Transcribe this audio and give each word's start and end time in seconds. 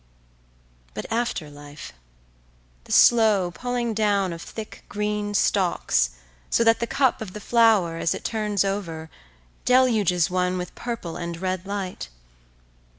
…But 0.95 1.05
after 1.11 1.47
life. 1.47 1.93
The 2.85 2.91
slow 2.91 3.51
pulling 3.51 3.93
down 3.93 4.33
of 4.33 4.41
thick 4.41 4.83
green 4.89 5.35
stalks 5.35 6.09
so 6.49 6.63
that 6.63 6.79
the 6.79 6.87
cup 6.87 7.21
of 7.21 7.33
the 7.33 7.39
flower, 7.39 7.97
as 7.97 8.15
it 8.15 8.23
turns 8.23 8.65
over, 8.65 9.11
deluges 9.63 10.27
one 10.27 10.57
with 10.57 10.73
purple 10.73 11.17
and 11.17 11.39
red 11.39 11.67
light. 11.67 12.09